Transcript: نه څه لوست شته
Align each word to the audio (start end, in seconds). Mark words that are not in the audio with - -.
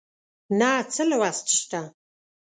نه 0.59 0.69
څه 0.93 1.03
لوست 1.09 1.45
شته 1.59 1.81